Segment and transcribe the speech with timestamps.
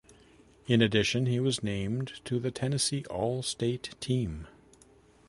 [0.65, 4.47] In addition, he was named to the Tennessee all-state team.